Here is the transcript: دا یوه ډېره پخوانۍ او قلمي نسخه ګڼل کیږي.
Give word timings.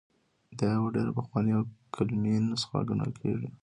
دا 0.57 0.67
یوه 0.75 0.89
ډېره 0.95 1.11
پخوانۍ 1.17 1.51
او 1.57 1.63
قلمي 1.95 2.35
نسخه 2.49 2.79
ګڼل 2.89 3.11
کیږي. 3.21 3.49